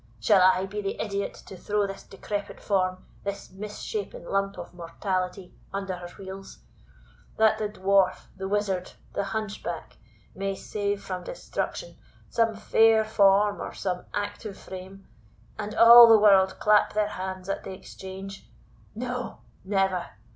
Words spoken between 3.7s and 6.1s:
shapen lump of mortality, under her